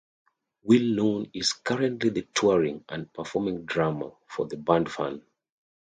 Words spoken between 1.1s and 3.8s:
is currently the touring and performing